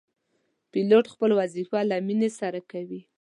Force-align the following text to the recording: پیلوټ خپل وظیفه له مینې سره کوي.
پیلوټ 0.71 1.05
خپل 1.13 1.31
وظیفه 1.39 1.79
له 1.89 1.97
مینې 2.07 2.29
سره 2.39 2.59
کوي. 2.71 3.01